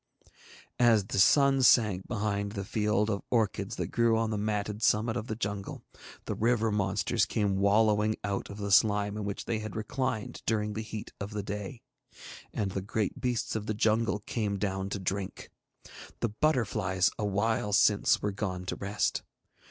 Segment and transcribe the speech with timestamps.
[0.79, 5.15] As the sun sank behind the field of orchids that grew on the matted summit
[5.15, 5.83] of the jungle,
[6.25, 10.73] the river monsters came wallowing out of the slime in which they had reclined during
[10.73, 11.83] the heat of the day,
[12.51, 15.51] and the great beasts of the jungle came down to drink.
[16.21, 19.21] The butterflies a while since were gone to rest.